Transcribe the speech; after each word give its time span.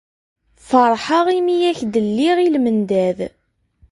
Feṛḥeɣ 0.67 1.25
imi 1.37 1.55
ay 1.57 1.65
ak-d-lliɣ 1.71 2.37
i 2.41 2.47
lmendad. 2.55 3.19